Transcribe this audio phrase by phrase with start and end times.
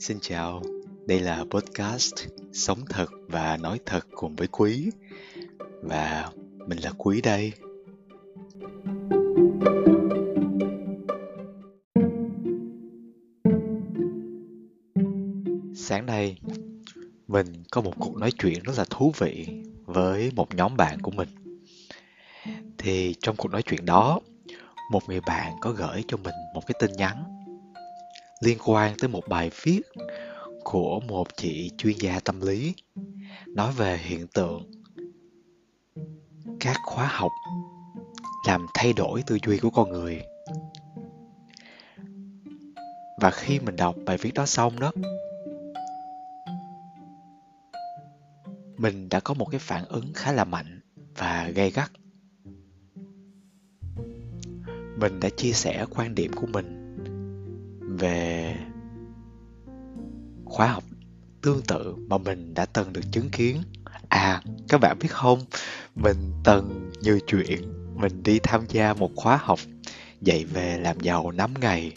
[0.00, 0.62] Xin chào,
[1.06, 2.14] đây là podcast
[2.52, 4.90] Sống thật và nói thật cùng với Quý.
[5.82, 6.30] Và
[6.66, 7.52] mình là Quý đây.
[15.74, 16.38] Sáng nay,
[17.28, 19.46] mình có một cuộc nói chuyện rất là thú vị
[19.84, 21.28] với một nhóm bạn của mình.
[22.78, 24.20] Thì trong cuộc nói chuyện đó,
[24.92, 27.37] một người bạn có gửi cho mình một cái tin nhắn
[28.40, 29.80] liên quan tới một bài viết
[30.64, 32.74] của một chị chuyên gia tâm lý,
[33.46, 34.70] nói về hiện tượng
[36.60, 37.30] các khóa học
[38.46, 40.22] làm thay đổi tư duy của con người.
[43.20, 44.92] Và khi mình đọc bài viết đó xong đó,
[48.76, 50.80] mình đã có một cái phản ứng khá là mạnh
[51.16, 51.90] và gay gắt.
[54.96, 56.77] Mình đã chia sẻ quan điểm của mình
[57.98, 58.56] về
[60.44, 60.84] khóa học
[61.42, 63.62] tương tự mà mình đã từng được chứng kiến.
[64.08, 65.40] À các bạn biết không?
[65.94, 69.58] Mình từng như chuyện, mình đi tham gia một khóa học
[70.20, 71.92] dạy về làm giàu 5 ngày.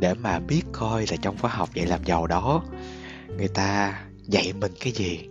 [0.00, 2.64] Để mà biết coi là trong khóa học dạy làm giàu đó,
[3.28, 5.28] người ta dạy mình cái gì.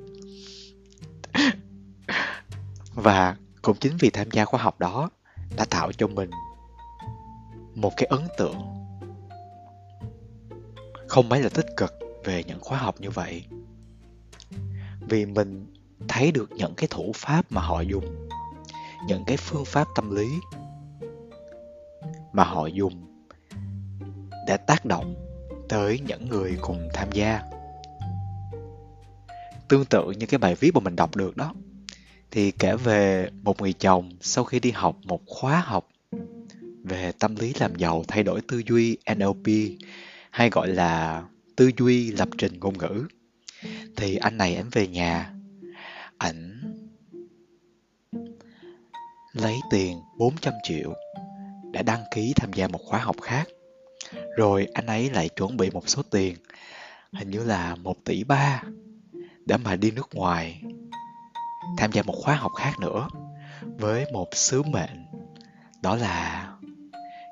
[2.95, 5.09] Và cũng chính vì tham gia khóa học đó
[5.57, 6.29] đã tạo cho mình
[7.75, 8.72] một cái ấn tượng
[11.13, 13.43] không mấy là tích cực về những khóa học như vậy.
[15.09, 15.65] Vì mình
[16.07, 18.27] thấy được những cái thủ pháp mà họ dùng,
[19.07, 20.27] những cái phương pháp tâm lý
[22.33, 23.25] mà họ dùng
[24.47, 25.15] để tác động
[25.69, 27.41] tới những người cùng tham gia.
[29.67, 31.53] Tương tự như cái bài viết mà mình đọc được đó,
[32.31, 35.89] thì kể về một người chồng sau khi đi học một khóa học
[36.83, 39.47] về tâm lý làm giàu, thay đổi tư duy NLP
[40.33, 41.23] hay gọi là
[41.55, 43.07] tư duy lập trình ngôn ngữ.
[43.97, 45.33] Thì anh này ảnh về nhà,
[46.17, 46.61] ảnh
[49.33, 50.93] lấy tiền 400 triệu
[51.71, 53.47] để đăng ký tham gia một khóa học khác.
[54.37, 56.35] Rồi anh ấy lại chuẩn bị một số tiền,
[57.11, 58.63] hình như là một tỷ ba,
[59.45, 60.61] để mà đi nước ngoài
[61.77, 63.07] tham gia một khóa học khác nữa
[63.77, 65.05] với một sứ mệnh,
[65.81, 66.49] đó là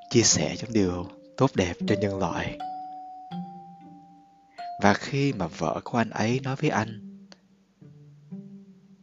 [0.09, 1.07] chia sẻ những điều
[1.37, 2.57] tốt đẹp cho nhân loại
[4.81, 7.17] và khi mà vợ của anh ấy nói với anh,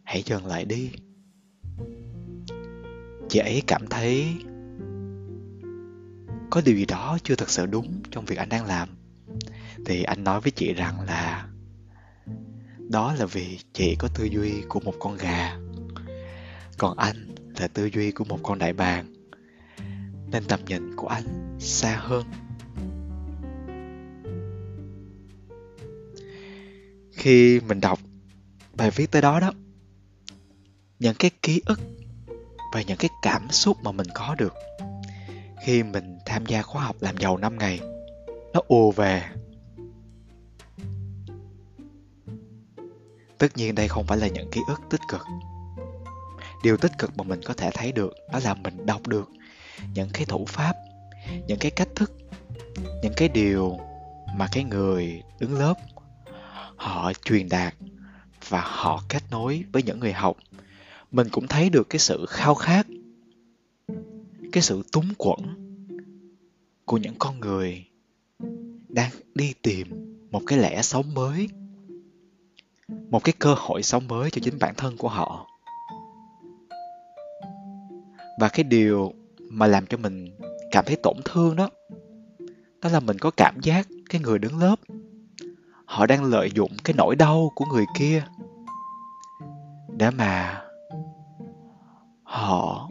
[0.04, 0.90] hãy dừng lại đi.
[3.28, 4.36] Chị ấy cảm thấy
[6.50, 8.88] có điều gì đó chưa thật sự đúng trong việc anh đang làm.
[9.86, 11.48] Thì anh nói với chị rằng là
[12.90, 15.56] đó là vì chị có tư duy của một con gà.
[16.78, 19.14] Còn anh là tư duy của một con đại bàng.
[20.30, 22.24] Nên tầm nhìn của anh xa hơn.
[27.18, 27.98] Khi mình đọc
[28.74, 29.52] bài viết tới đó đó,
[30.98, 31.80] những cái ký ức
[32.72, 34.54] và những cái cảm xúc mà mình có được
[35.64, 37.80] khi mình tham gia khóa học làm giàu 5 ngày,
[38.52, 39.22] nó ùa về.
[43.38, 45.22] Tất nhiên đây không phải là những ký ức tích cực.
[46.62, 49.28] Điều tích cực mà mình có thể thấy được, đó là mình đọc được
[49.94, 50.76] những cái thủ pháp,
[51.46, 52.12] những cái cách thức,
[53.02, 53.78] những cái điều
[54.36, 55.74] mà cái người đứng lớp
[56.88, 57.74] họ truyền đạt
[58.48, 60.36] và họ kết nối với những người học.
[61.12, 62.86] Mình cũng thấy được cái sự khao khát,
[64.52, 65.40] cái sự túng quẫn
[66.84, 67.84] của những con người
[68.88, 69.88] đang đi tìm
[70.30, 71.48] một cái lẽ sống mới,
[72.88, 75.46] một cái cơ hội sống mới cho chính bản thân của họ.
[78.40, 80.38] Và cái điều mà làm cho mình
[80.70, 81.70] cảm thấy tổn thương đó
[82.82, 84.76] đó là mình có cảm giác cái người đứng lớp
[85.88, 88.24] họ đang lợi dụng cái nỗi đau của người kia.
[89.96, 90.62] Để mà
[92.22, 92.90] họ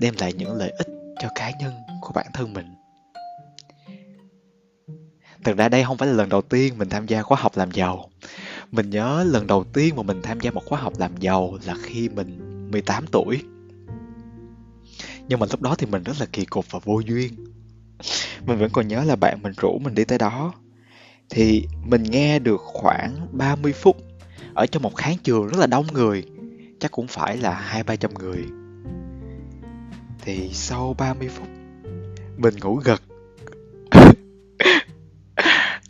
[0.00, 0.86] đem lại những lợi ích
[1.22, 2.66] cho cá nhân của bản thân mình.
[5.44, 7.70] Thực ra đây không phải là lần đầu tiên mình tham gia khóa học làm
[7.70, 8.10] giàu.
[8.72, 11.74] Mình nhớ lần đầu tiên mà mình tham gia một khóa học làm giàu là
[11.82, 13.42] khi mình 18 tuổi.
[15.28, 17.34] Nhưng mà lúc đó thì mình rất là kỳ cục và vô duyên.
[18.46, 20.52] Mình vẫn còn nhớ là bạn mình rủ mình đi tới đó
[21.30, 23.96] thì mình nghe được khoảng 30 phút.
[24.54, 26.24] Ở trong một khán trường rất là đông người,
[26.80, 28.44] chắc cũng phải là hai, ba trăm người.
[30.22, 31.48] Thì sau 30 phút,
[32.36, 33.02] mình ngủ gật.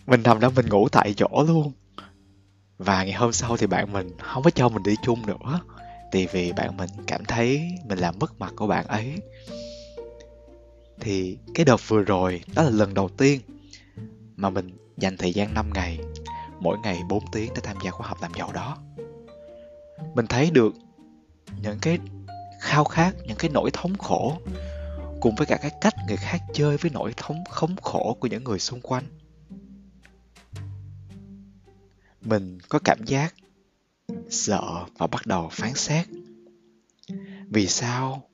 [0.06, 1.73] Mình nằm đó mình ngủ tại chỗ luôn.
[2.79, 5.61] Và ngày hôm sau thì bạn mình không có cho mình đi chung nữa
[6.12, 9.21] thì vì bạn mình cảm thấy mình làm mất mặt của bạn ấy.
[11.00, 13.41] Thì cái đợt vừa rồi, đó là lần đầu tiên
[14.37, 15.98] mà mình dành thời gian 5 ngày,
[16.60, 18.78] mỗi ngày 4 tiếng để tham gia khóa học làm giàu đó.
[20.14, 20.75] Mình thấy được
[21.62, 21.98] những cái
[22.60, 24.38] khao khát, những cái nỗi thống khổ
[25.20, 28.44] cùng với cả cái cách người khác chơi với nỗi thống khống khổ của những
[28.44, 29.04] người xung quanh.
[32.20, 33.34] Mình có cảm giác
[34.31, 36.06] sợ và bắt đầu phán xét.
[37.48, 38.25] Vì sao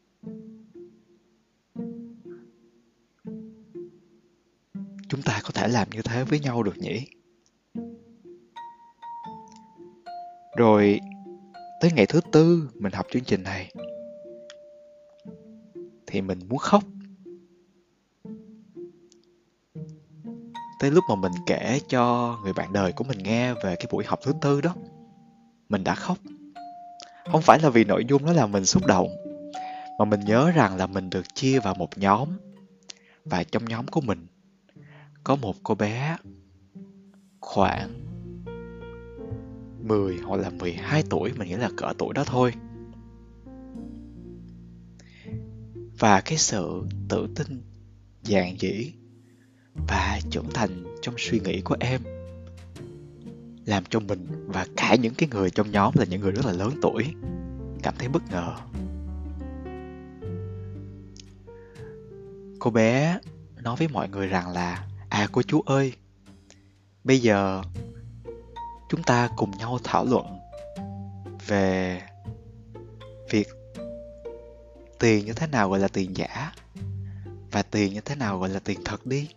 [5.12, 7.06] chúng ta có thể làm như thế với nhau được nhỉ?
[10.56, 11.00] Rồi,
[11.80, 13.72] tới ngày thứ tư mình học chương trình này,
[16.06, 16.84] thì mình muốn khóc.
[20.80, 24.04] Tới lúc mà mình kể cho người bạn đời của mình nghe về cái buổi
[24.04, 24.74] học thứ tư đó,
[25.68, 26.18] mình đã khóc.
[27.32, 29.08] Không phải là vì nội dung nó làm mình xúc động,
[29.98, 32.28] mà mình nhớ rằng là mình được chia vào một nhóm,
[33.24, 34.26] và trong nhóm của mình
[35.24, 36.16] có một cô bé
[37.40, 38.02] khoảng
[39.82, 42.52] 10 hoặc là 12 tuổi, mình nghĩ là cỡ tuổi đó thôi.
[45.98, 47.62] Và cái sự tự tin,
[48.22, 48.92] dạn dĩ
[49.88, 52.00] và trưởng thành trong suy nghĩ của em
[53.66, 56.52] làm cho mình và cả những cái người trong nhóm là những người rất là
[56.52, 57.14] lớn tuổi
[57.82, 58.54] cảm thấy bất ngờ.
[62.58, 63.18] Cô bé
[63.62, 65.92] nói với mọi người rằng là À cô chú ơi,
[67.04, 67.62] bây giờ
[68.90, 70.38] chúng ta cùng nhau thảo luận
[71.46, 72.02] về
[73.30, 73.48] việc
[74.98, 76.52] tiền như thế nào gọi là tiền giả
[77.50, 79.28] và tiền như thế nào gọi là tiền thật đi.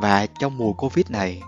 [0.00, 1.42] Và trong mùa Covid này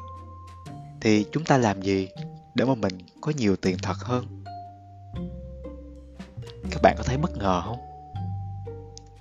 [1.00, 2.08] thì chúng ta làm gì
[2.54, 4.44] để mà mình có nhiều tiền thật hơn?
[6.70, 7.78] Các bạn có thấy bất ngờ không?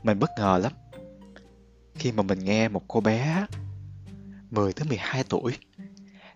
[0.03, 0.71] Mình bất ngờ lắm
[1.95, 3.45] khi mà mình nghe một cô bé
[4.51, 5.53] 10 tới 12 tuổi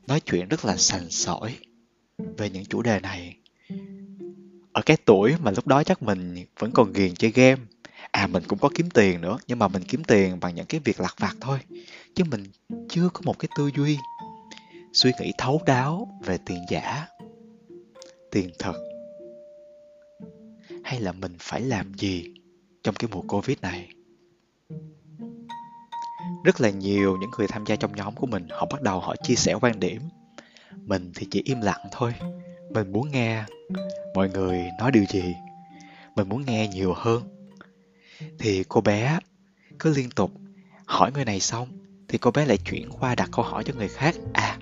[0.07, 1.57] nói chuyện rất là sành sỏi
[2.37, 3.37] về những chủ đề này.
[4.71, 7.61] Ở cái tuổi mà lúc đó chắc mình vẫn còn ghiền chơi game.
[8.11, 10.81] À mình cũng có kiếm tiền nữa, nhưng mà mình kiếm tiền bằng những cái
[10.83, 11.59] việc lặt vặt thôi.
[12.15, 12.43] Chứ mình
[12.89, 13.97] chưa có một cái tư duy
[14.93, 17.07] suy nghĩ thấu đáo về tiền giả,
[18.31, 18.73] tiền thật.
[20.83, 22.33] Hay là mình phải làm gì
[22.83, 23.94] trong cái mùa Covid này?
[26.45, 29.15] Rất là nhiều những người tham gia trong nhóm của mình, họ bắt đầu họ
[29.23, 30.01] chia sẻ quan điểm.
[30.75, 32.13] Mình thì chỉ im lặng thôi.
[32.71, 33.43] Mình muốn nghe
[34.15, 35.35] mọi người nói điều gì.
[36.15, 37.23] Mình muốn nghe nhiều hơn.
[38.39, 39.19] Thì cô bé
[39.79, 40.31] cứ liên tục
[40.85, 41.67] hỏi người này xong,
[42.07, 44.15] thì cô bé lại chuyển qua đặt câu hỏi cho người khác.
[44.33, 44.57] À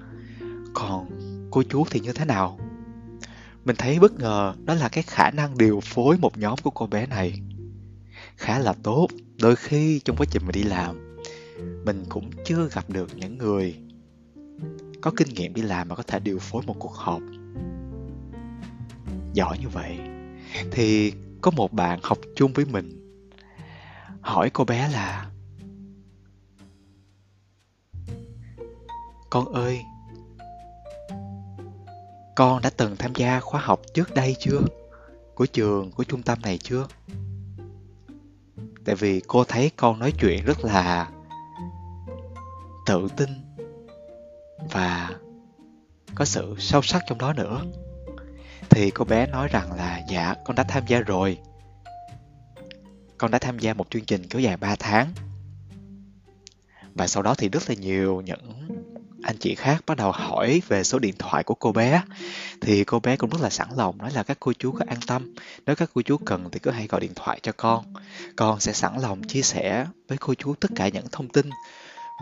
[0.73, 1.07] còn
[1.51, 2.59] cô chú thì như thế nào?
[3.65, 6.87] Mình thấy bất ngờ, đó là cái khả năng điều phối một nhóm của cô
[6.87, 7.41] bé này.
[8.35, 9.07] Khá là tốt.
[9.41, 11.12] Đôi khi trong quá trình mình đi làm
[11.85, 13.79] mình cũng chưa gặp được những người
[15.01, 17.21] có kinh nghiệm đi làm mà có thể điều phối một cuộc họp
[19.33, 19.99] giỏi như vậy.
[20.71, 22.99] Thì có một bạn học chung với mình
[24.21, 25.29] hỏi cô bé là,
[29.29, 29.81] con ơi,
[32.35, 34.61] con đã từng tham gia khóa học trước đây chưa?
[35.35, 36.87] Của trường, của trung tâm này chưa?
[38.85, 41.11] Tại vì cô thấy con nói chuyện rất là
[42.85, 43.29] tự tin
[44.71, 45.09] và
[46.15, 47.61] có sự sâu sắc trong đó nữa.
[48.69, 51.37] Thì cô bé nói rằng là dạ con đã tham gia rồi.
[53.17, 55.13] Con đã tham gia một chương trình kéo dài 3 tháng.
[56.95, 58.67] Và sau đó thì rất là nhiều những
[59.23, 62.01] anh chị khác bắt đầu hỏi về số điện thoại của cô bé.
[62.61, 64.99] Thì cô bé cũng rất là sẵn lòng nói là, các cô chú có an
[65.07, 65.35] tâm.
[65.65, 67.93] Nếu các cô chú cần thì cứ hãy gọi điện thoại cho con.
[68.35, 71.49] Con sẽ sẵn lòng chia sẻ với cô chú tất cả những thông tin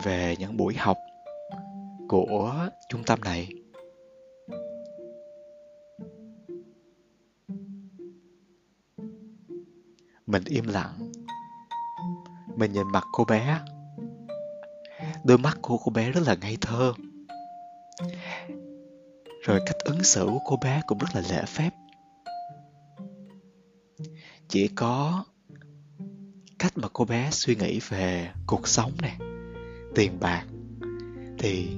[0.04, 0.96] về những buổi học
[2.08, 3.48] của trung tâm này.
[10.26, 11.12] Mình im lặng.
[12.56, 13.60] Mình nhìn mặt cô bé.
[15.24, 16.92] Đôi mắt của cô bé rất là ngây thơ.
[19.42, 21.70] Rồi cách ứng xử của cô bé cũng rất là lễ phép.
[24.48, 25.24] Chỉ có
[26.58, 29.31] cách mà cô bé suy nghĩ về cuộc sống này
[29.94, 30.44] tiền bạc
[31.38, 31.68] thì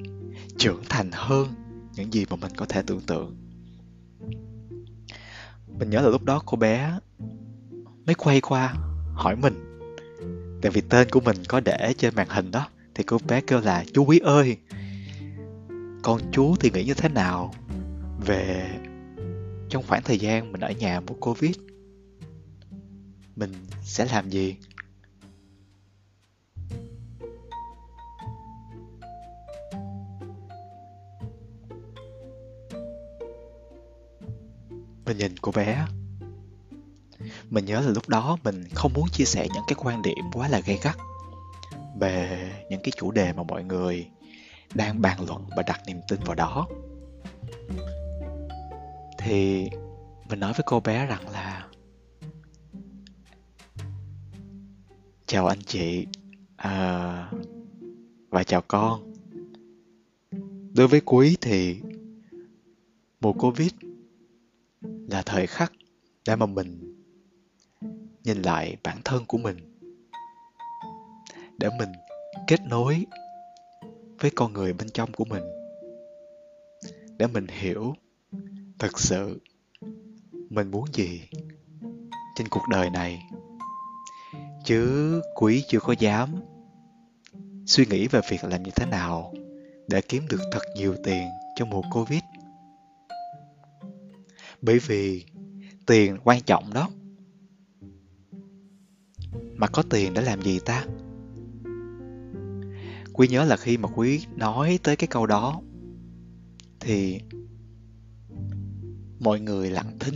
[0.59, 1.49] trưởng thành hơn
[1.95, 3.37] những gì mà mình có thể tưởng tượng.
[5.79, 6.99] Mình nhớ là lúc đó cô bé
[8.07, 8.75] mới quay qua
[9.15, 9.81] hỏi mình,
[10.63, 13.61] tại vì tên của mình có để trên màn hình đó, thì cô bé kêu
[13.61, 14.57] là, chú quý ơi,
[16.03, 17.55] con chú thì nghĩ như thế nào
[18.27, 18.71] về
[19.69, 21.57] trong khoảng thời gian mình ở nhà mùa covid?
[23.37, 23.53] Mình
[23.83, 24.57] sẽ làm gì?
[35.07, 35.87] Mình nhìn cô bé.
[37.51, 40.49] Mình nhớ là lúc đó mình không muốn chia sẻ những cái quan điểm quá
[40.49, 40.97] là gay gắt
[41.99, 44.07] về những cái chủ đề mà mọi người
[44.75, 46.69] đang bàn luận và đặt niềm tin vào đó.
[49.19, 49.69] Thì
[50.29, 51.67] mình nói với cô bé rằng là
[55.27, 56.07] chào anh chị
[56.57, 57.31] à,
[58.29, 59.15] và chào con.
[60.75, 61.81] Đối với quý thì
[63.21, 63.71] mùa covid
[64.85, 65.73] là thời khắc
[66.27, 66.95] để mà mình
[68.25, 69.57] nhìn lại bản thân của mình.
[71.59, 71.93] Để mình
[72.47, 73.07] kết nối
[74.21, 75.43] với con người bên trong của mình.
[77.19, 77.95] Để mình hiểu
[78.79, 79.41] thật sự
[80.33, 81.23] mình muốn gì
[82.37, 83.23] trên cuộc đời này.
[84.65, 86.35] Chứ quý chưa có dám
[87.67, 89.35] suy nghĩ về việc làm như thế nào
[89.89, 92.21] để kiếm được thật nhiều tiền cho mùa covid
[94.65, 95.25] bởi vì
[95.87, 96.91] tiền quan trọng đó.
[99.55, 100.85] Mà có tiền để làm gì ta?
[103.13, 105.61] Quý nhớ là khi mà quý nói tới cái câu đó,
[106.81, 107.21] thì
[109.21, 110.15] mọi người lặng thinh.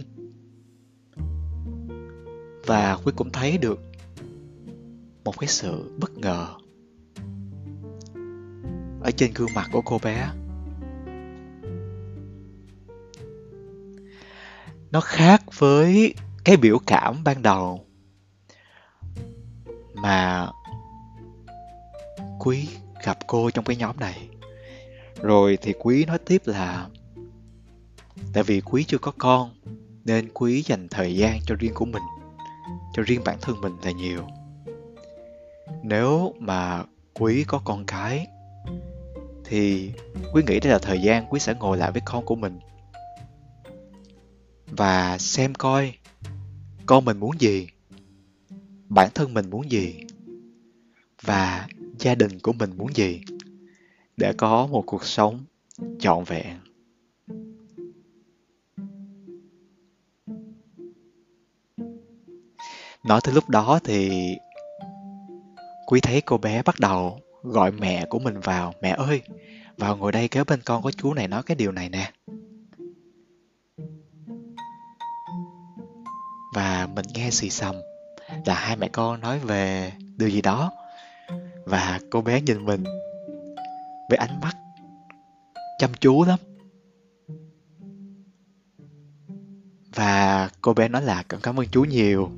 [2.66, 3.80] Và quý cũng thấy được
[5.24, 6.46] một cái sự bất ngờ
[9.02, 10.30] ở trên gương mặt của cô bé.
[14.90, 16.14] Nó khác với
[16.44, 17.84] cái biểu cảm ban đầu
[19.94, 20.48] mà
[22.38, 22.68] quý
[23.04, 24.28] gặp cô trong cái nhóm này.
[25.22, 26.86] Rồi thì quý nói tiếp là,
[28.32, 29.54] tại vì quý chưa có con,
[30.04, 32.02] nên quý dành thời gian cho riêng của mình,
[32.92, 34.26] cho riêng bản thân mình là nhiều.
[35.82, 38.26] Nếu mà quý có con cái,
[39.44, 39.92] thì
[40.32, 42.58] quý nghĩ đây là thời gian quý sẽ ngồi lại với con của mình
[44.70, 45.94] và xem coi
[46.86, 47.68] con mình muốn gì,
[48.88, 49.94] bản thân mình muốn gì
[51.22, 53.20] và gia đình của mình muốn gì
[54.16, 55.44] để có một cuộc sống
[55.98, 56.58] trọn vẹn.
[63.04, 64.34] Nói tới lúc đó thì
[65.86, 69.22] quý thấy cô bé bắt đầu gọi mẹ của mình vào, mẹ ơi,
[69.76, 72.12] vào ngồi đây kế bên con có chú này nói cái điều này nè.
[76.54, 77.76] Và mình nghe xì xầm,
[78.44, 80.72] là hai mẹ con nói về điều gì đó.
[81.64, 82.84] Và cô bé nhìn mình
[84.08, 84.56] với ánh mắt
[85.78, 86.38] chăm chú lắm.
[89.94, 92.30] Và cô bé nói là cảm cảm ơn chú nhiều.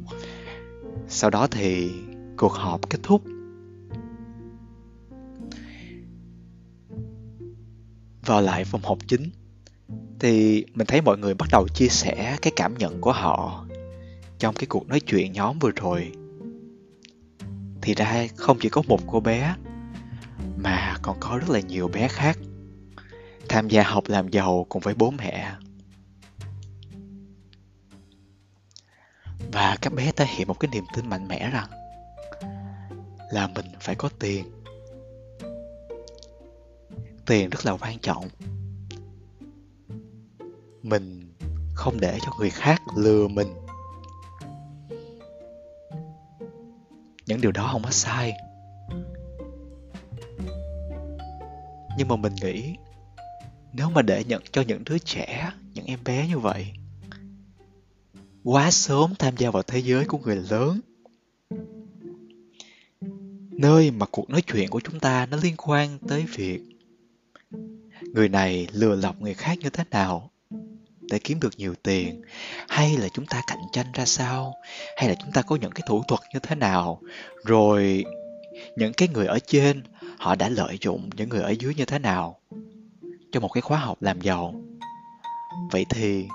[1.08, 1.90] Sau đó thì
[2.36, 3.22] cuộc họp kết thúc.
[8.26, 9.30] Vào lại phòng họp chính,
[10.18, 13.66] thì mình thấy mọi người bắt đầu chia sẻ cái cảm nhận của họ
[14.40, 16.12] trong cái cuộc nói chuyện nhóm vừa rồi.
[17.82, 19.54] Thì ra không chỉ có một cô bé,
[20.56, 22.38] mà còn có rất là nhiều bé khác
[23.48, 25.52] tham gia học làm giàu cùng với bố mẹ.
[29.52, 31.68] Và các bé thể hiện một cái niềm tin mạnh mẽ rằng
[33.32, 34.44] là mình phải có tiền.
[37.26, 38.28] Tiền rất là quan trọng.
[40.82, 41.32] Mình
[41.74, 43.48] không để cho người khác lừa mình.
[47.30, 48.32] Những điều đó không có sai.
[51.98, 52.74] Nhưng mà mình nghĩ,
[53.72, 56.72] nếu mà để nhận cho những đứa trẻ, những em bé như vậy,
[58.44, 60.80] quá sớm tham gia vào thế giới của người lớn,
[63.50, 66.60] nơi mà cuộc nói chuyện của chúng ta nó liên quan tới việc
[68.02, 70.29] người này lừa lọc người khác như thế nào
[71.10, 72.22] để kiếm được nhiều tiền?
[72.68, 74.54] Hay là chúng ta cạnh tranh ra sao?
[74.96, 77.00] Hay là chúng ta có những cái thủ thuật như thế nào?
[77.44, 78.04] Rồi,
[78.76, 79.82] những cái người ở trên,
[80.18, 82.38] họ đã lợi dụng những người ở dưới như thế nào?
[83.32, 84.54] Cho một cái khóa học làm giàu.
[85.70, 86.26] Vậy thì,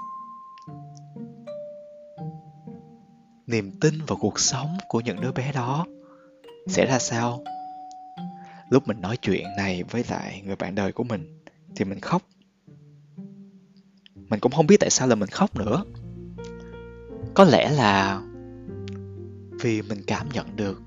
[3.47, 5.85] niềm tin vào cuộc sống của những đứa bé đó
[6.67, 7.43] sẽ ra sao?
[8.69, 11.43] Lúc mình nói chuyện này với lại người bạn đời của mình,
[11.75, 12.21] thì mình khóc
[14.29, 15.83] mình cũng không biết tại sao là mình khóc nữa.
[17.33, 18.21] Có lẽ là
[19.61, 20.81] vì mình cảm nhận được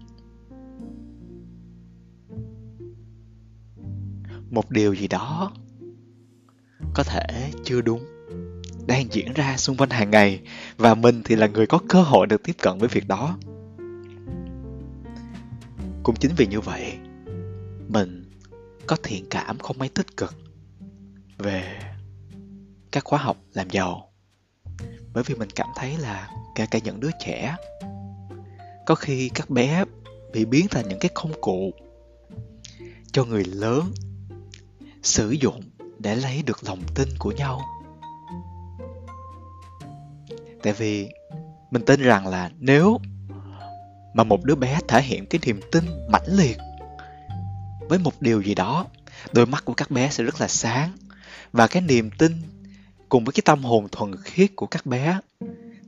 [4.51, 5.53] một điều gì đó
[6.95, 8.05] có thể chưa đúng
[8.87, 10.41] đang diễn ra xung quanh hàng ngày
[10.77, 13.39] và mình thì là người có cơ hội được tiếp cận với việc đó.
[16.03, 16.99] Cũng chính vì như vậy,
[17.89, 18.25] mình
[18.87, 20.35] có thiện cảm không mấy tích cực
[21.39, 21.79] về
[22.93, 24.13] các khóa học làm giàu.
[25.15, 27.57] Bởi vì mình cảm thấy là kể cả những đứa trẻ,
[28.87, 29.85] có khi các bé
[30.33, 31.73] bị biến thành những cái công cụ
[33.13, 33.93] cho người lớn
[35.03, 35.63] sử dụng
[35.99, 37.61] để lấy được lòng tin của nhau.
[40.63, 41.09] Tại vì
[41.71, 42.99] mình tin rằng là nếu
[44.15, 46.59] mà một đứa bé thể hiện cái niềm tin mãnh liệt
[47.89, 48.87] với một điều gì đó,
[49.33, 50.93] đôi mắt của các bé sẽ rất là sáng
[51.53, 52.33] và cái niềm tin
[53.09, 55.21] cùng với cái tâm hồn thuần khiết của các bé,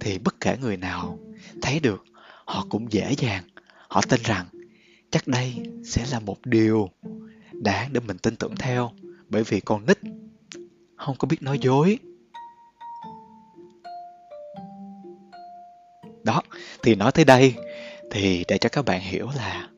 [0.01, 1.19] thì bất kể người nào
[1.63, 2.05] thấy được,
[2.45, 3.45] họ cũng dễ dàng.
[3.89, 4.47] Họ tin rằng
[5.11, 6.91] chắc đây sẽ là một điều
[7.53, 8.91] đáng để mình tin tưởng theo,
[9.29, 9.99] bởi vì con nít
[10.97, 11.99] không có biết nói dối.
[16.25, 16.43] Đó,
[16.83, 17.55] thì nói tới đây
[18.11, 19.69] thì để cho các bạn hiểu là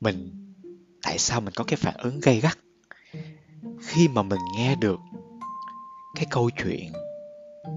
[0.00, 0.30] mình,
[1.02, 2.58] tại sao mình có cái phản ứng gay gắt.
[3.80, 5.00] Khi mà mình nghe được
[6.14, 6.92] cái câu chuyện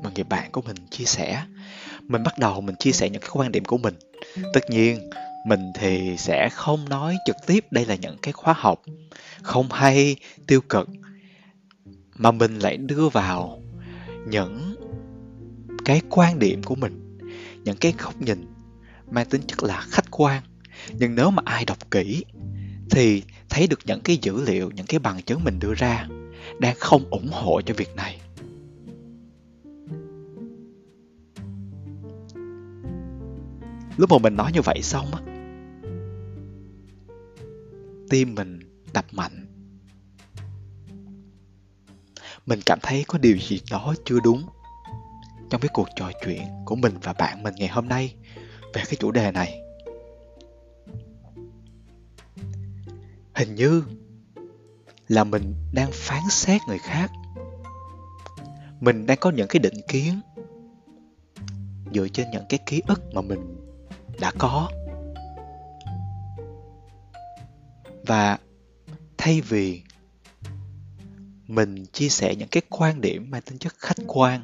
[0.03, 1.43] mà người bạn của mình chia sẻ.
[2.01, 3.95] Mình bắt đầu mình chia sẻ những cái quan điểm của mình.
[4.53, 5.09] Tất nhiên,
[5.45, 8.81] mình thì sẽ không nói trực tiếp đây là những cái khóa học
[9.41, 10.15] không hay,
[10.47, 10.89] tiêu cực,
[12.15, 13.61] mà mình lại đưa vào
[14.27, 14.75] những
[15.85, 17.19] cái quan điểm của mình,
[17.63, 18.45] những cái góc nhìn
[19.11, 20.43] mang tính chất là khách quan.
[20.89, 22.25] Nhưng nếu mà ai đọc kỹ
[22.89, 26.07] thì thấy được những cái dữ liệu, những cái bằng chứng mình đưa ra
[26.59, 28.19] đang không ủng hộ cho việc này.
[33.97, 35.21] Lúc mà mình nói như vậy xong á,
[38.09, 38.59] tim mình
[38.93, 39.45] đập mạnh.
[42.45, 44.43] Mình cảm thấy có điều gì đó chưa đúng
[45.49, 48.15] trong cái cuộc trò chuyện của mình và bạn mình ngày hôm nay
[48.73, 49.59] về cái chủ đề này.
[53.35, 53.83] Hình như
[55.07, 57.11] là mình đang phán xét người khác.
[58.79, 60.21] Mình đang có những cái định kiến
[61.93, 63.62] dựa trên những cái ký ức mà mình
[64.23, 64.69] đã có.
[68.05, 68.37] Và
[69.17, 69.81] thay vì
[71.47, 74.41] mình chia sẻ những cái quan điểm mang tính chất khách quan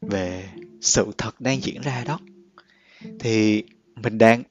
[0.00, 0.48] về
[0.80, 2.18] sự thật đang diễn ra đó,
[3.20, 3.64] thì
[3.96, 4.42] mình đang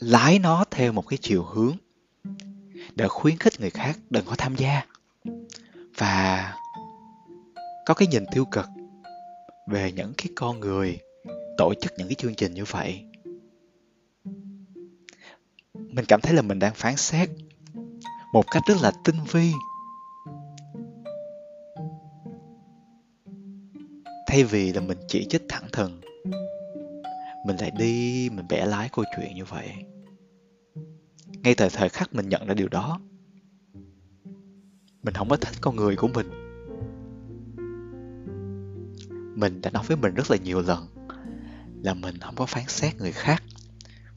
[0.00, 1.76] lái nó theo một cái chiều hướng
[2.94, 4.86] để khuyến khích người khác đừng có tham gia.
[5.96, 6.54] Và
[7.86, 8.66] có cái nhìn tiêu cực
[9.66, 10.98] về những cái con người
[11.58, 13.04] tổ chức những cái chương trình như vậy
[15.92, 17.28] mình cảm thấy là mình đang phán xét
[18.32, 19.52] một cách rất là tinh vi.
[24.26, 26.00] Thay vì là mình chỉ trích thẳng thừng,
[27.46, 29.68] mình lại đi, mình bẻ lái câu chuyện như vậy.
[31.42, 33.00] Ngay từ thời khắc mình nhận ra điều đó,
[35.02, 36.30] mình không có thích con người của mình.
[39.36, 40.86] Mình đã nói với mình rất là nhiều lần
[41.82, 43.39] là mình không có phán xét người khác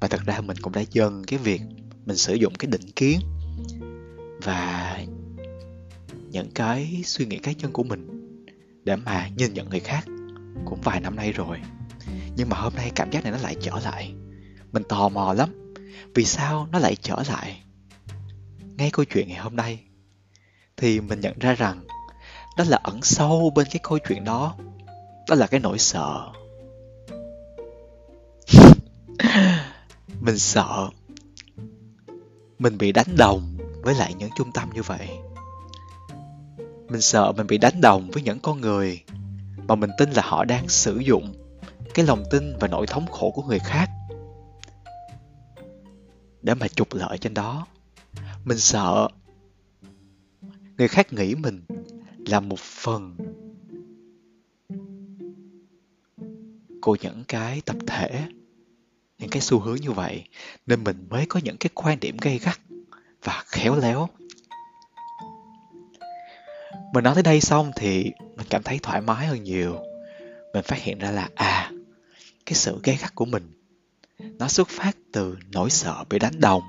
[0.04, 1.62] và thật ra mình cũng đã dần cái việc
[2.06, 3.20] mình sử dụng cái định kiến
[4.44, 5.00] và
[6.30, 8.36] những cái suy nghĩ cá nhân của mình
[8.84, 10.06] để mà nhìn nhận người khác
[10.66, 11.60] cũng vài năm nay rồi.
[12.36, 14.14] Nhưng mà hôm nay cảm giác này nó lại trở lại.
[14.72, 15.74] Mình tò mò lắm.
[16.16, 17.64] Vì sao nó lại trở lại?
[18.78, 19.80] Ngay câu chuyện ngày hôm nay,
[20.78, 21.84] thì mình nhận ra rằng
[22.58, 24.56] đó là ẩn sâu bên cái câu chuyện đó.
[25.30, 26.32] Đó là cái nỗi sợ.
[30.24, 30.90] mình sợ,
[32.60, 35.10] mình bị đánh đồng với lại những trung tâm như vậy.
[36.90, 39.04] Mình sợ mình bị đánh đồng với những con người
[39.68, 41.34] mà mình tin là họ đang sử dụng
[41.94, 43.90] cái lòng tin và nỗi thống khổ của người khác
[46.42, 47.68] để mà trục lợi trên đó.
[48.46, 49.08] Mình sợ
[50.78, 51.62] người khác nghĩ mình
[52.28, 53.18] là một phần
[56.82, 58.28] của những cái tập thể
[59.18, 60.28] những cái xu hướng như vậy,
[60.66, 62.60] nên mình mới có những cái quan điểm gay gắt
[63.24, 64.10] và khéo léo.
[66.94, 69.78] Mình nói tới đây xong thì mình cảm thấy thoải mái hơn nhiều.
[70.54, 71.72] Mình phát hiện ra là à
[72.46, 73.52] cái sự gay gắt của mình,
[74.20, 76.62] nó xuất phát từ nỗi sợ bị đánh đồng.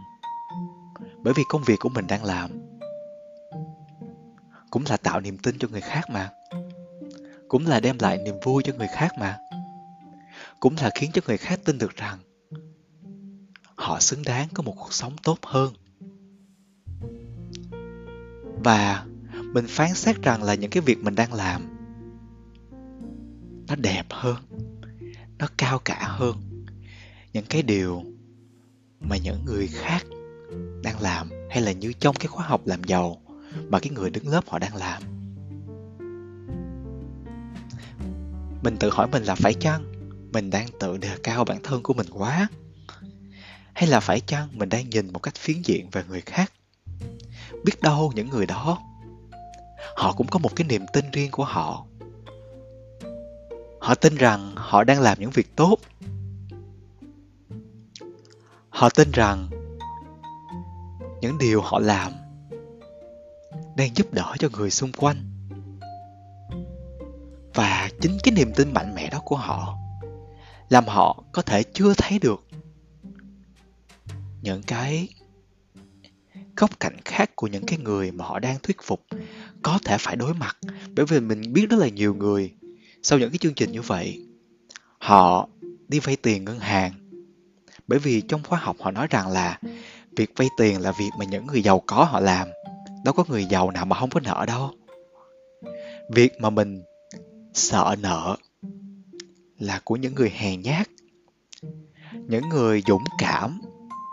[1.22, 2.50] Bởi vì công việc của mình đang làm
[4.74, 6.30] cũng là tạo niềm tin cho người khác mà,
[7.48, 9.38] cũng là đem lại niềm vui cho người khác mà,
[10.60, 12.18] cũng là khiến cho người khác tin được rằng
[13.84, 15.72] họ xứng đáng có một cuộc sống tốt hơn.
[18.64, 19.06] Và
[19.52, 21.62] mình phán xét rằng là những cái việc mình đang làm,
[23.68, 24.36] nó đẹp hơn,
[25.38, 26.64] nó cao cả hơn
[27.32, 28.02] những cái điều
[29.00, 30.06] mà những người khác
[30.82, 33.20] đang làm hay là như trong cái khóa học làm giàu
[33.68, 35.02] mà cái người đứng lớp họ đang làm.
[38.62, 39.84] Mình tự hỏi mình là phải chăng
[40.32, 42.48] mình đang tự đề cao bản thân của mình quá?
[43.74, 46.52] Hay là phải chăng mình đang nhìn một cách phiến diện về người khác?
[47.64, 48.78] Biết đâu những người đó,
[49.96, 51.86] họ cũng có một cái niềm tin riêng của họ.
[53.80, 55.76] Họ tin rằng họ đang làm những việc tốt.
[58.68, 59.48] Họ tin rằng
[61.20, 62.12] những điều họ làm
[63.76, 65.16] đang giúp đỡ cho người xung quanh.
[67.54, 69.78] Và chính cái niềm tin mạnh mẽ đó của họ
[70.68, 72.44] làm họ có thể chưa thấy được
[74.44, 75.08] những cái
[76.56, 79.06] góc cạnh khác của những cái người mà họ đang thuyết phục
[79.62, 80.58] có thể phải đối mặt.
[80.96, 82.52] Bởi vì mình biết rất là nhiều người
[83.02, 84.26] sau những cái chương trình như vậy,
[84.98, 85.48] họ
[85.88, 86.92] đi vay tiền ngân hàng.
[87.88, 89.60] Bởi vì trong khóa học họ nói rằng là
[90.16, 92.48] việc vay tiền là việc mà những người giàu có họ làm.
[93.04, 94.70] Đâu có người giàu nào mà không có nợ đâu.
[96.10, 96.82] Việc mà mình
[97.54, 98.36] sợ nợ
[99.58, 100.88] là của những người hèn nhát,
[102.12, 103.60] những người dũng cảm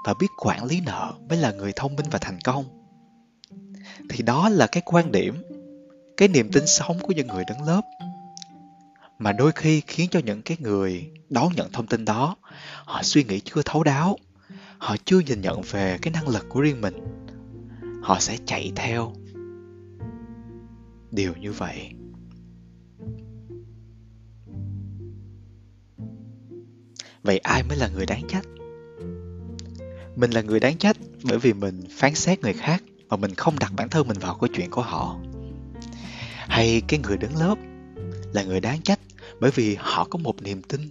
[0.06, 2.66] và biết quản lý nợ mới là người thông minh và thành công.
[4.10, 5.44] Thì đó là cái quan điểm,
[6.18, 7.82] cái niềm tin sống của những người đứng lớp.
[9.20, 12.36] Mà đôi khi khiến cho những cái người đón nhận thông tin đó,
[12.86, 14.18] họ suy nghĩ chưa thấu đáo,
[14.78, 16.96] họ chưa nhìn nhận về cái năng lực của riêng mình,
[18.02, 19.14] họ sẽ chạy theo.
[21.12, 21.92] Điều như vậy.
[27.24, 28.46] Vậy ai mới là người đáng trách?
[30.16, 33.60] Mình là người đáng trách bởi vì mình phán xét người khác mà mình không
[33.60, 35.18] đặt bản thân mình vào câu chuyện của họ.
[36.48, 37.56] Hay cái người đứng lớp
[38.34, 39.00] là người đáng trách
[39.40, 40.90] bởi vì họ có một niềm tin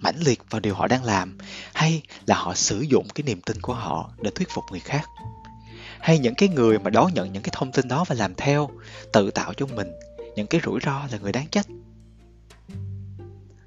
[0.00, 1.38] mãnh liệt vào điều họ đang làm,
[1.74, 5.04] hay là họ sử dụng cái niềm tin của họ để thuyết phục người khác.
[6.00, 8.70] Hay những cái người mà đón nhận những cái thông tin đó và làm theo,
[9.12, 9.88] tự tạo cho mình
[10.36, 11.66] những cái rủi ro là người đáng trách.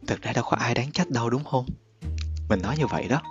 [0.08, 1.66] Thực ra đâu có ai đáng trách đâu, đúng không?
[2.50, 3.22] Mình nói như vậy đó.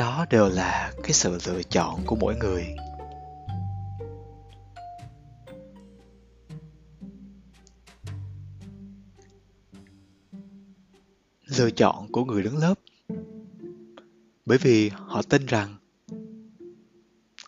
[0.00, 2.76] Đó đều là cái sự lựa chọn của mỗi người.
[11.46, 12.74] Lựa chọn của người đứng lớp.
[14.46, 15.76] Bởi vì họ tin rằng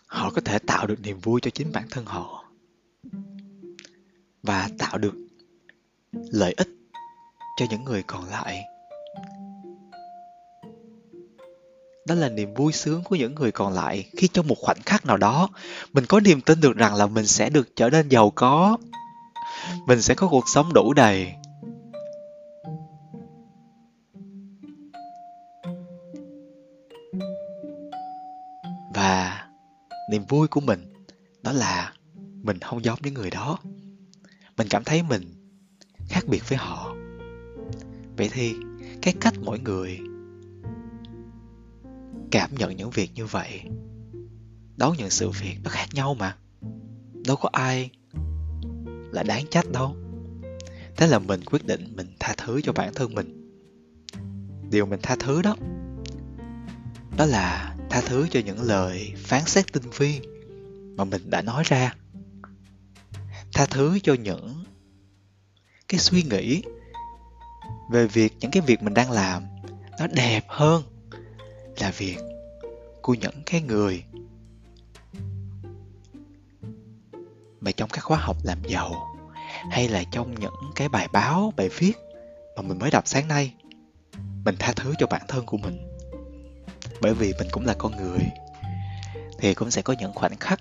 [0.07, 2.45] họ có thể tạo được niềm vui cho chính bản thân họ
[4.43, 5.15] và tạo được
[6.11, 6.69] lợi ích
[7.57, 8.63] cho những người còn lại.
[12.07, 15.05] Đó là niềm vui sướng của những người còn lại khi trong một khoảnh khắc
[15.05, 15.49] nào đó,
[15.93, 18.77] mình có niềm tin được rằng là mình sẽ được trở nên giàu có.
[19.87, 21.33] Mình sẽ có cuộc sống đủ đầy.
[28.93, 29.45] Và
[30.11, 30.93] niềm vui của mình,
[31.41, 31.93] đó là
[32.43, 33.57] mình không giống những người đó.
[34.57, 35.21] Mình cảm thấy mình
[36.09, 36.95] khác biệt với họ.
[38.17, 38.53] Vậy thì
[39.01, 39.99] cái cách mỗi người
[42.33, 43.61] cảm nhận những việc như vậy.
[44.75, 46.37] Đón nhận sự việc nó khác nhau mà.
[47.25, 47.91] Đâu có ai
[49.11, 49.95] là đáng trách đâu.
[50.97, 53.57] Thế là mình quyết định mình tha thứ cho bản thân mình.
[54.69, 55.55] Điều mình tha thứ đó
[57.17, 60.19] đó là tha thứ cho những lời phán xét tinh vi
[60.97, 61.95] mà mình đã nói ra.
[63.53, 64.63] Tha thứ cho những
[65.87, 66.63] cái suy nghĩ
[67.91, 69.43] về việc, những cái việc mình đang làm
[69.99, 70.92] nó đẹp hơn
[71.79, 72.17] là việc
[73.01, 74.03] của những cái người
[77.61, 79.15] mà trong các khóa học làm giàu,
[79.69, 81.93] hay là trong những cái bài báo, bài viết
[82.55, 83.53] mà mình mới đọc sáng nay,
[84.45, 85.77] mình tha thứ cho bản thân của mình.
[87.01, 88.21] Bởi vì mình cũng là con người,
[89.39, 90.59] thì cũng sẽ có những khoảnh khắc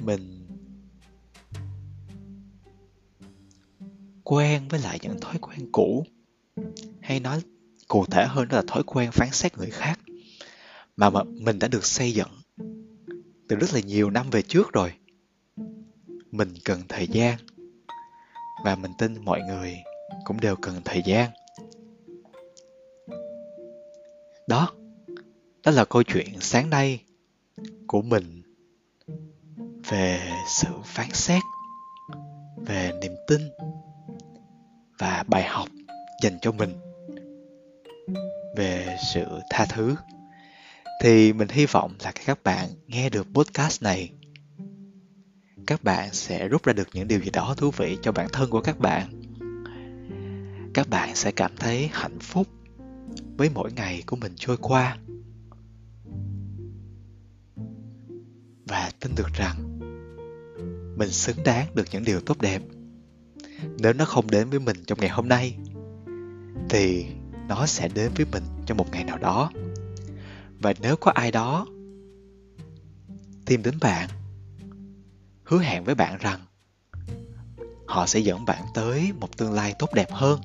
[0.00, 0.46] mình
[4.24, 6.04] quen với lại những thói quen cũ,
[7.00, 7.40] hay nói
[7.88, 10.00] cụ thể hơn đó là thói quen phán xét người khác.
[10.96, 12.28] Mà, mà mình đã được xây dựng
[13.48, 14.92] từ rất là nhiều năm về trước rồi.
[16.30, 17.38] Mình cần thời gian.
[18.64, 19.76] Và mình tin mọi người
[20.24, 21.30] cũng đều cần thời gian.
[24.48, 24.72] Đó
[25.64, 27.02] đó là câu chuyện sáng nay
[27.86, 28.42] của mình
[29.88, 31.42] về sự phán xét
[32.56, 33.40] về niềm tin
[34.98, 35.68] và bài học
[36.22, 36.85] dành cho mình
[38.56, 39.96] về sự tha thứ.
[41.02, 44.12] Thì mình hy vọng là các bạn nghe được podcast này,
[45.66, 48.50] các bạn sẽ rút ra được những điều gì đó thú vị cho bản thân
[48.50, 49.22] của các bạn.
[50.74, 52.46] Các bạn sẽ cảm thấy hạnh phúc
[53.36, 54.98] với mỗi ngày của mình trôi qua.
[58.66, 59.78] Và tin được rằng,
[60.98, 62.62] mình xứng đáng được những điều tốt đẹp.
[63.78, 65.56] Nếu nó không đến với mình trong ngày hôm nay,
[66.68, 67.06] thì
[67.48, 69.50] nó sẽ đến với mình trong một ngày nào đó.
[70.58, 71.66] Và nếu có ai đó
[73.46, 74.08] tìm đến bạn,
[75.44, 76.40] hứa hẹn với bạn rằng
[77.86, 80.40] họ sẽ dẫn bạn tới một tương lai tốt đẹp hơn,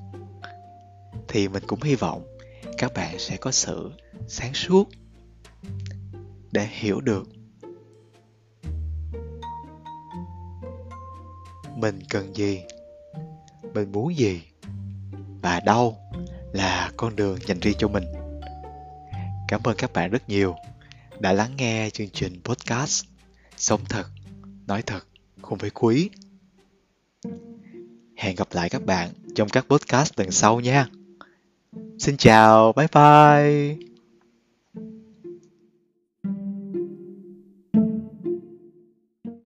[1.28, 2.38] thì mình cũng hy vọng
[2.78, 3.92] các bạn sẽ có sự
[4.28, 4.90] sáng suốt
[6.52, 7.28] để hiểu được
[11.76, 12.62] mình cần gì,
[13.74, 14.42] mình muốn gì
[15.42, 15.98] và đâu
[16.54, 18.04] là con đường dành riêng cho mình.
[19.48, 20.56] Cảm ơn các bạn rất nhiều
[21.20, 23.06] đã lắng nghe chương trình podcast
[23.58, 24.06] sống thật,
[24.68, 25.08] nói thật
[25.42, 26.10] cùng với quý.
[28.16, 30.88] Hẹn gặp lại các bạn trong các podcast lần sau nha.
[32.00, 33.91] Xin chào, bye bye.